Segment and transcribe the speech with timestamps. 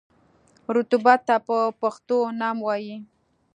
[0.75, 2.95] رطوبت ته په پښتو نم وايي.